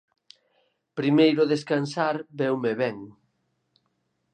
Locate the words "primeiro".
0.99-1.43